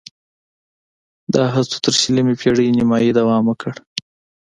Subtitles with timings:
[1.33, 3.73] دا هڅو تر شلمې پېړۍ نیمايي دوام وکړ